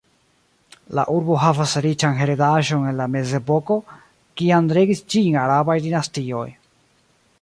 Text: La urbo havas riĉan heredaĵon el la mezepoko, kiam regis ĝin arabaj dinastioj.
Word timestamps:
La 0.99 1.03
urbo 1.15 1.35
havas 1.41 1.73
riĉan 1.85 2.15
heredaĵon 2.21 2.87
el 2.93 2.97
la 3.01 3.07
mezepoko, 3.17 3.77
kiam 4.41 4.73
regis 4.79 5.05
ĝin 5.15 5.39
arabaj 5.43 5.77
dinastioj. 5.89 6.47